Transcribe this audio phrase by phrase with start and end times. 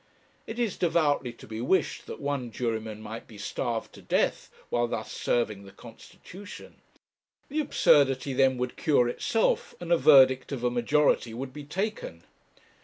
[0.47, 4.87] It is devoutly to be wished that one juryman might be starved to death while
[4.87, 6.77] thus serving the constitution;
[7.49, 12.23] the absurdity then would cure itself, and a verdict of a majority would be taken.